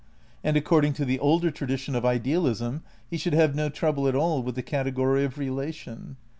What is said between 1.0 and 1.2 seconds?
the